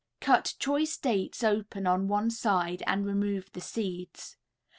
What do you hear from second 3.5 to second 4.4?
the seeds.